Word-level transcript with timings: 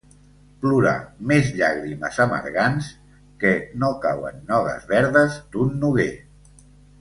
Plorar 0.61 0.93
més 1.31 1.51
llàgrimes 1.59 2.17
amargants 2.25 2.87
que 3.43 3.53
no 3.83 3.91
cauen 4.07 4.41
nogues 4.49 4.89
verdes 4.97 5.39
d'un 5.55 5.77
noguer. 5.85 6.11